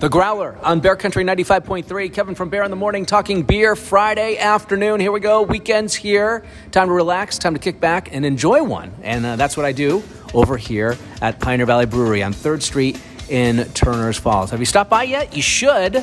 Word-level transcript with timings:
The 0.00 0.08
Growler 0.08 0.56
on 0.62 0.80
Bear 0.80 0.96
Country 0.96 1.24
95.3. 1.24 2.10
Kevin 2.14 2.34
from 2.34 2.48
Bear 2.48 2.62
in 2.62 2.70
the 2.70 2.76
Morning 2.76 3.04
talking 3.04 3.42
beer 3.42 3.76
Friday 3.76 4.38
afternoon. 4.38 4.98
Here 4.98 5.12
we 5.12 5.20
go. 5.20 5.42
Weekends 5.42 5.94
here. 5.94 6.42
Time 6.70 6.88
to 6.88 6.94
relax, 6.94 7.36
time 7.36 7.52
to 7.52 7.60
kick 7.60 7.80
back 7.80 8.08
and 8.10 8.24
enjoy 8.24 8.62
one. 8.62 8.94
And 9.02 9.26
uh, 9.26 9.36
that's 9.36 9.58
what 9.58 9.66
I 9.66 9.72
do 9.72 10.02
over 10.32 10.56
here 10.56 10.96
at 11.20 11.38
Pioneer 11.38 11.66
Valley 11.66 11.84
Brewery 11.84 12.22
on 12.22 12.32
3rd 12.32 12.62
Street 12.62 12.98
in 13.28 13.66
Turner's 13.74 14.16
Falls. 14.16 14.50
Have 14.52 14.60
you 14.60 14.64
stopped 14.64 14.88
by 14.88 15.02
yet? 15.02 15.36
You 15.36 15.42
should. 15.42 16.02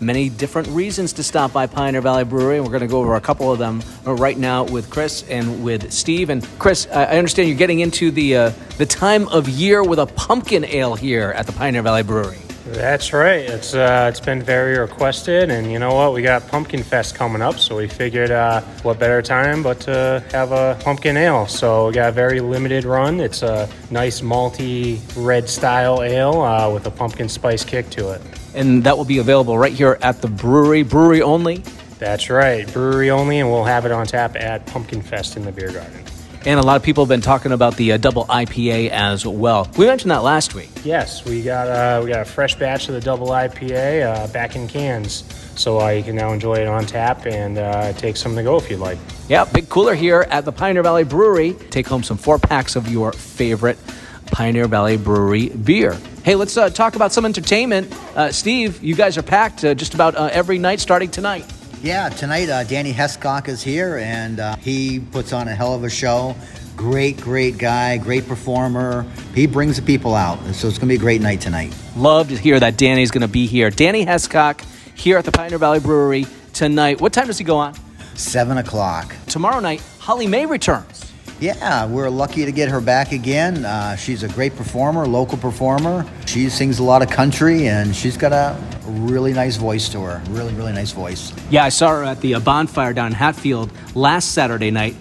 Many 0.00 0.28
different 0.28 0.68
reasons 0.68 1.12
to 1.14 1.24
stop 1.24 1.52
by 1.52 1.66
Pioneer 1.66 2.00
Valley 2.00 2.22
Brewery. 2.22 2.58
And 2.58 2.64
we're 2.64 2.70
going 2.70 2.82
to 2.82 2.86
go 2.86 3.00
over 3.00 3.16
a 3.16 3.20
couple 3.20 3.50
of 3.50 3.58
them 3.58 3.82
right 4.04 4.38
now 4.38 4.62
with 4.66 4.88
Chris 4.88 5.28
and 5.28 5.64
with 5.64 5.92
Steve. 5.92 6.30
And 6.30 6.46
Chris, 6.60 6.86
I 6.92 7.18
understand 7.18 7.48
you're 7.48 7.58
getting 7.58 7.80
into 7.80 8.12
the 8.12 8.36
uh, 8.36 8.52
the 8.78 8.86
time 8.86 9.26
of 9.30 9.48
year 9.48 9.82
with 9.82 9.98
a 9.98 10.06
pumpkin 10.06 10.64
ale 10.64 10.94
here 10.94 11.32
at 11.32 11.48
the 11.48 11.52
Pioneer 11.52 11.82
Valley 11.82 12.04
Brewery. 12.04 12.38
That's 12.64 13.12
right. 13.12 13.40
It's 13.40 13.74
uh, 13.74 14.06
it's 14.08 14.20
been 14.20 14.40
very 14.40 14.78
requested, 14.78 15.50
and 15.50 15.70
you 15.72 15.80
know 15.80 15.94
what? 15.94 16.12
We 16.12 16.22
got 16.22 16.46
Pumpkin 16.46 16.84
Fest 16.84 17.16
coming 17.16 17.42
up, 17.42 17.58
so 17.58 17.76
we 17.76 17.88
figured 17.88 18.30
uh, 18.30 18.60
what 18.82 19.00
better 19.00 19.20
time 19.20 19.64
but 19.64 19.80
to 19.80 20.22
have 20.30 20.52
a 20.52 20.78
pumpkin 20.82 21.16
ale. 21.16 21.48
So 21.48 21.88
we 21.88 21.94
got 21.94 22.10
a 22.10 22.12
very 22.12 22.40
limited 22.40 22.84
run. 22.84 23.18
It's 23.18 23.42
a 23.42 23.68
nice 23.90 24.20
malty 24.20 25.00
red 25.16 25.48
style 25.48 26.02
ale 26.02 26.40
uh, 26.40 26.72
with 26.72 26.86
a 26.86 26.90
pumpkin 26.90 27.28
spice 27.28 27.64
kick 27.64 27.90
to 27.90 28.12
it. 28.12 28.22
And 28.54 28.84
that 28.84 28.96
will 28.96 29.04
be 29.04 29.18
available 29.18 29.58
right 29.58 29.72
here 29.72 29.98
at 30.00 30.22
the 30.22 30.28
brewery, 30.28 30.84
brewery 30.84 31.20
only. 31.20 31.64
That's 31.98 32.30
right, 32.30 32.70
brewery 32.72 33.10
only, 33.10 33.40
and 33.40 33.50
we'll 33.50 33.64
have 33.64 33.86
it 33.86 33.92
on 33.92 34.06
tap 34.06 34.36
at 34.36 34.66
Pumpkin 34.66 35.02
Fest 35.02 35.36
in 35.36 35.44
the 35.44 35.52
beer 35.52 35.72
garden. 35.72 36.04
And 36.44 36.58
a 36.58 36.62
lot 36.62 36.76
of 36.76 36.82
people 36.82 37.04
have 37.04 37.08
been 37.08 37.20
talking 37.20 37.52
about 37.52 37.76
the 37.76 37.92
uh, 37.92 37.96
double 37.98 38.24
IPA 38.26 38.90
as 38.90 39.24
well. 39.24 39.70
We 39.76 39.86
mentioned 39.86 40.10
that 40.10 40.22
last 40.22 40.54
week. 40.54 40.70
Yes, 40.84 41.24
we 41.24 41.42
got 41.42 41.68
uh, 41.68 42.02
we 42.02 42.10
got 42.10 42.22
a 42.22 42.24
fresh 42.24 42.56
batch 42.56 42.88
of 42.88 42.94
the 42.94 43.00
double 43.00 43.28
IPA 43.28 44.02
uh, 44.02 44.26
back 44.32 44.56
in 44.56 44.66
cans, 44.66 45.24
so 45.54 45.80
uh, 45.80 45.90
you 45.90 46.02
can 46.02 46.16
now 46.16 46.32
enjoy 46.32 46.56
it 46.56 46.66
on 46.66 46.84
tap 46.84 47.26
and 47.26 47.58
uh, 47.58 47.92
take 47.92 48.16
some 48.16 48.34
to 48.34 48.42
go 48.42 48.56
if 48.56 48.68
you'd 48.68 48.80
like. 48.80 48.98
Yeah, 49.28 49.44
big 49.44 49.68
cooler 49.68 49.94
here 49.94 50.26
at 50.30 50.44
the 50.44 50.52
Pioneer 50.52 50.82
Valley 50.82 51.04
Brewery. 51.04 51.52
Take 51.70 51.86
home 51.86 52.02
some 52.02 52.16
four 52.16 52.38
packs 52.38 52.74
of 52.74 52.88
your 52.88 53.12
favorite 53.12 53.78
Pioneer 54.26 54.66
Valley 54.66 54.96
Brewery 54.96 55.50
beer. 55.50 55.96
Hey, 56.24 56.34
let's 56.34 56.56
uh, 56.56 56.70
talk 56.70 56.96
about 56.96 57.12
some 57.12 57.24
entertainment. 57.24 57.92
Uh, 58.16 58.32
Steve, 58.32 58.82
you 58.82 58.94
guys 58.94 59.18
are 59.18 59.22
packed 59.22 59.64
uh, 59.64 59.74
just 59.74 59.94
about 59.94 60.16
uh, 60.16 60.30
every 60.32 60.58
night 60.58 60.80
starting 60.80 61.10
tonight. 61.10 61.44
Yeah, 61.82 62.10
tonight 62.10 62.48
uh, 62.48 62.62
Danny 62.62 62.92
Hescock 62.92 63.48
is 63.48 63.60
here, 63.60 63.98
and 63.98 64.38
uh, 64.38 64.54
he 64.54 65.00
puts 65.00 65.32
on 65.32 65.48
a 65.48 65.54
hell 65.54 65.74
of 65.74 65.82
a 65.82 65.90
show. 65.90 66.36
Great, 66.76 67.20
great 67.20 67.58
guy, 67.58 67.96
great 67.96 68.28
performer. 68.28 69.04
He 69.34 69.48
brings 69.48 69.78
the 69.78 69.82
people 69.82 70.14
out, 70.14 70.38
so 70.54 70.68
it's 70.68 70.78
going 70.78 70.86
to 70.86 70.86
be 70.86 70.94
a 70.94 70.98
great 70.98 71.20
night 71.20 71.40
tonight. 71.40 71.76
Love 71.96 72.28
to 72.28 72.36
hear 72.36 72.60
that 72.60 72.76
Danny's 72.76 73.10
going 73.10 73.22
to 73.22 73.26
be 73.28 73.46
here. 73.46 73.68
Danny 73.68 74.06
Hescock 74.06 74.64
here 74.94 75.18
at 75.18 75.24
the 75.24 75.32
Pioneer 75.32 75.58
Valley 75.58 75.80
Brewery 75.80 76.24
tonight. 76.52 77.00
What 77.00 77.12
time 77.12 77.26
does 77.26 77.38
he 77.38 77.42
go 77.42 77.56
on? 77.56 77.74
Seven 78.14 78.58
o'clock. 78.58 79.16
Tomorrow 79.26 79.58
night, 79.58 79.82
Holly 79.98 80.28
May 80.28 80.46
returns. 80.46 81.12
Yeah, 81.40 81.86
we're 81.86 82.10
lucky 82.10 82.44
to 82.44 82.52
get 82.52 82.68
her 82.68 82.80
back 82.80 83.10
again. 83.10 83.64
Uh, 83.64 83.96
she's 83.96 84.22
a 84.22 84.28
great 84.28 84.54
performer, 84.54 85.04
local 85.08 85.36
performer. 85.36 86.08
She 86.32 86.48
sings 86.48 86.78
a 86.78 86.82
lot 86.82 87.02
of 87.02 87.10
country, 87.10 87.68
and 87.68 87.94
she's 87.94 88.16
got 88.16 88.32
a 88.32 88.56
really 88.86 89.34
nice 89.34 89.56
voice 89.58 89.90
to 89.90 90.00
her. 90.00 90.22
Really, 90.30 90.54
really 90.54 90.72
nice 90.72 90.90
voice. 90.90 91.30
Yeah, 91.50 91.62
I 91.62 91.68
saw 91.68 91.90
her 91.90 92.04
at 92.04 92.22
the 92.22 92.36
uh, 92.36 92.40
bonfire 92.40 92.94
down 92.94 93.08
in 93.08 93.12
Hatfield 93.12 93.70
last 93.94 94.32
Saturday 94.32 94.70
night. 94.70 94.96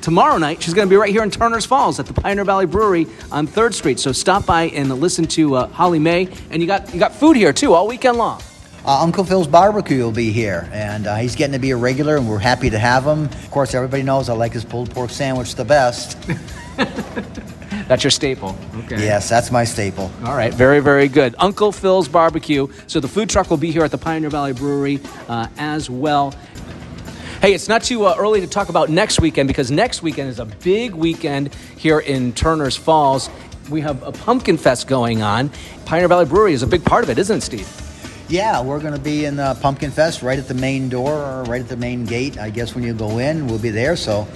Tomorrow 0.00 0.38
night, 0.38 0.62
she's 0.62 0.72
going 0.72 0.88
to 0.88 0.90
be 0.90 0.96
right 0.96 1.10
here 1.10 1.22
in 1.22 1.30
Turner's 1.30 1.66
Falls 1.66 2.00
at 2.00 2.06
the 2.06 2.14
Pioneer 2.14 2.46
Valley 2.46 2.64
Brewery 2.64 3.06
on 3.30 3.46
Third 3.46 3.74
Street. 3.74 4.00
So 4.00 4.12
stop 4.12 4.46
by 4.46 4.68
and 4.68 4.88
listen 4.88 5.26
to 5.26 5.56
uh, 5.56 5.66
Holly 5.66 5.98
May. 5.98 6.26
And 6.48 6.62
you 6.62 6.66
got 6.66 6.94
you 6.94 6.98
got 6.98 7.14
food 7.14 7.36
here 7.36 7.52
too 7.52 7.74
all 7.74 7.86
weekend 7.86 8.16
long. 8.16 8.40
Uh, 8.86 9.02
Uncle 9.02 9.24
Phil's 9.24 9.46
Barbecue 9.46 10.02
will 10.02 10.10
be 10.10 10.32
here, 10.32 10.70
and 10.72 11.06
uh, 11.06 11.16
he's 11.16 11.36
getting 11.36 11.52
to 11.52 11.58
be 11.58 11.72
a 11.72 11.76
regular, 11.76 12.16
and 12.16 12.26
we're 12.26 12.38
happy 12.38 12.70
to 12.70 12.78
have 12.78 13.04
him. 13.04 13.24
Of 13.24 13.50
course, 13.50 13.74
everybody 13.74 14.04
knows 14.04 14.30
I 14.30 14.32
like 14.32 14.54
his 14.54 14.64
pulled 14.64 14.90
pork 14.90 15.10
sandwich 15.10 15.54
the 15.54 15.66
best. 15.66 16.16
That's 17.88 18.04
your 18.04 18.10
staple. 18.10 18.56
Okay. 18.84 19.02
Yes, 19.02 19.28
that's 19.28 19.50
my 19.50 19.64
staple. 19.64 20.10
All 20.24 20.36
right, 20.36 20.52
very, 20.52 20.80
very 20.80 21.08
good. 21.08 21.34
Uncle 21.38 21.72
Phil's 21.72 22.08
Barbecue. 22.08 22.68
So 22.86 23.00
the 23.00 23.08
food 23.08 23.28
truck 23.28 23.50
will 23.50 23.56
be 23.56 23.70
here 23.70 23.84
at 23.84 23.90
the 23.90 23.98
Pioneer 23.98 24.30
Valley 24.30 24.52
Brewery 24.52 25.00
uh, 25.28 25.48
as 25.58 25.90
well. 25.90 26.34
Hey, 27.40 27.54
it's 27.54 27.68
not 27.68 27.82
too 27.82 28.04
uh, 28.04 28.14
early 28.18 28.40
to 28.40 28.46
talk 28.46 28.68
about 28.68 28.88
next 28.88 29.20
weekend 29.20 29.48
because 29.48 29.70
next 29.70 30.02
weekend 30.02 30.28
is 30.28 30.38
a 30.38 30.44
big 30.44 30.94
weekend 30.94 31.52
here 31.76 31.98
in 31.98 32.32
Turner's 32.32 32.76
Falls. 32.76 33.28
We 33.68 33.80
have 33.80 34.02
a 34.04 34.12
pumpkin 34.12 34.56
fest 34.58 34.86
going 34.86 35.22
on. 35.22 35.50
Pioneer 35.84 36.08
Valley 36.08 36.26
Brewery 36.26 36.52
is 36.52 36.62
a 36.62 36.66
big 36.66 36.84
part 36.84 37.02
of 37.02 37.10
it, 37.10 37.18
isn't 37.18 37.38
it, 37.38 37.40
Steve? 37.40 37.68
Yeah, 38.28 38.62
we're 38.62 38.80
going 38.80 38.94
to 38.94 39.00
be 39.00 39.26
in 39.26 39.38
uh, 39.38 39.54
Pumpkin 39.54 39.90
Fest 39.90 40.22
right 40.22 40.38
at 40.38 40.48
the 40.48 40.54
main 40.54 40.88
door, 40.88 41.12
or 41.12 41.42
right 41.44 41.60
at 41.60 41.68
the 41.68 41.76
main 41.76 42.06
gate. 42.06 42.38
I 42.38 42.48
guess 42.48 42.74
when 42.74 42.82
you 42.82 42.94
go 42.94 43.18
in, 43.18 43.46
we'll 43.46 43.58
be 43.58 43.70
there. 43.70 43.94
So 43.94 44.26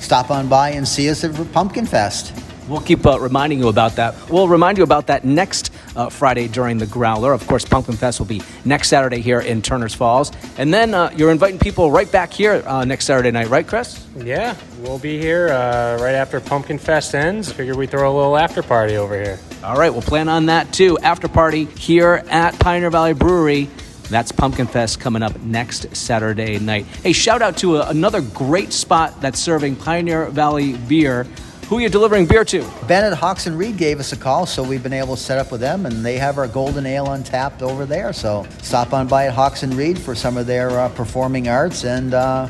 stop 0.00 0.30
on 0.30 0.48
by 0.48 0.70
and 0.70 0.86
see 0.86 1.08
us 1.08 1.24
at 1.24 1.52
Pumpkin 1.52 1.86
Fest. 1.86 2.34
We'll 2.68 2.80
keep 2.80 3.06
uh, 3.06 3.20
reminding 3.20 3.60
you 3.60 3.68
about 3.68 3.96
that. 3.96 4.14
We'll 4.28 4.48
remind 4.48 4.78
you 4.78 4.84
about 4.84 5.06
that 5.06 5.24
next 5.24 5.72
uh, 5.94 6.08
Friday 6.08 6.48
during 6.48 6.78
the 6.78 6.86
Growler. 6.86 7.32
Of 7.32 7.46
course, 7.46 7.64
Pumpkin 7.64 7.96
Fest 7.96 8.18
will 8.18 8.26
be 8.26 8.42
next 8.64 8.88
Saturday 8.88 9.20
here 9.20 9.40
in 9.40 9.62
Turner's 9.62 9.94
Falls. 9.94 10.32
And 10.58 10.74
then 10.74 10.92
uh, 10.92 11.12
you're 11.16 11.30
inviting 11.30 11.58
people 11.60 11.90
right 11.90 12.10
back 12.10 12.32
here 12.32 12.62
uh, 12.66 12.84
next 12.84 13.04
Saturday 13.04 13.30
night, 13.30 13.48
right, 13.48 13.66
Chris? 13.66 14.04
Yeah, 14.16 14.56
we'll 14.80 14.98
be 14.98 15.20
here 15.20 15.48
uh, 15.48 15.98
right 16.00 16.14
after 16.14 16.40
Pumpkin 16.40 16.78
Fest 16.78 17.14
ends. 17.14 17.52
Figure 17.52 17.76
we 17.76 17.86
throw 17.86 18.12
a 18.12 18.14
little 18.14 18.36
after 18.36 18.62
party 18.62 18.96
over 18.96 19.14
here. 19.14 19.38
All 19.62 19.76
right, 19.76 19.90
we'll 19.90 20.02
plan 20.02 20.28
on 20.28 20.46
that 20.46 20.72
too. 20.72 20.98
After 20.98 21.28
party 21.28 21.66
here 21.66 22.24
at 22.28 22.58
Pioneer 22.58 22.90
Valley 22.90 23.14
Brewery. 23.14 23.68
That's 24.08 24.30
Pumpkin 24.30 24.68
Fest 24.68 25.00
coming 25.00 25.22
up 25.22 25.40
next 25.40 25.96
Saturday 25.96 26.60
night. 26.60 26.86
Hey, 27.02 27.12
shout 27.12 27.42
out 27.42 27.56
to 27.58 27.78
a, 27.78 27.88
another 27.88 28.20
great 28.20 28.72
spot 28.72 29.20
that's 29.20 29.40
serving 29.40 29.74
Pioneer 29.76 30.26
Valley 30.26 30.74
beer. 30.74 31.26
Who 31.68 31.78
are 31.78 31.80
you 31.80 31.88
delivering 31.88 32.26
beer 32.26 32.44
to? 32.44 32.64
Bennett 32.86 33.18
Hawks 33.18 33.48
and 33.48 33.58
Reed 33.58 33.76
gave 33.76 33.98
us 33.98 34.12
a 34.12 34.16
call, 34.16 34.46
so 34.46 34.62
we've 34.62 34.84
been 34.84 34.92
able 34.92 35.16
to 35.16 35.20
set 35.20 35.36
up 35.36 35.50
with 35.50 35.60
them, 35.60 35.84
and 35.84 36.06
they 36.06 36.16
have 36.16 36.38
our 36.38 36.46
golden 36.46 36.86
ale 36.86 37.10
untapped 37.10 37.60
over 37.60 37.84
there. 37.84 38.12
So 38.12 38.46
stop 38.62 38.92
on 38.92 39.08
by 39.08 39.26
at 39.26 39.34
Hawks 39.34 39.64
and 39.64 39.74
Reed 39.74 39.98
for 39.98 40.14
some 40.14 40.36
of 40.36 40.46
their 40.46 40.70
uh, 40.70 40.88
performing 40.90 41.48
arts 41.48 41.84
and 41.84 42.14
uh, 42.14 42.48